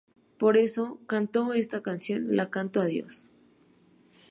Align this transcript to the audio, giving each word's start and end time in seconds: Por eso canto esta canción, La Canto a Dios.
Por 0.39 0.57
eso 0.57 0.99
canto 1.05 1.53
esta 1.53 1.83
canción, 1.83 2.23
La 2.35 2.49
Canto 2.49 2.81
a 2.81 2.85
Dios. 2.85 3.29